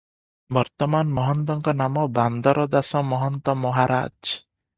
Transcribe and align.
ବର୍ତ୍ତମାନ 0.55 1.13
ମହନ୍ତଙ୍କ 1.17 1.73
ନାମ 1.81 2.07
ବାନ୍ଦର 2.15 2.65
ଦାସ 2.77 3.05
ମହନ୍ତ 3.11 3.57
ମହାରାଜ। 3.67 4.19